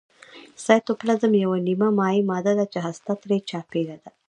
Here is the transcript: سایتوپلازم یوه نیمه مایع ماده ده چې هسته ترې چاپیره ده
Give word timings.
سایتوپلازم 0.65 1.31
یوه 1.43 1.57
نیمه 1.67 1.87
مایع 1.99 2.21
ماده 2.31 2.53
ده 2.59 2.65
چې 2.73 2.79
هسته 2.85 3.11
ترې 3.21 3.37
چاپیره 3.49 3.95
ده 4.03 4.09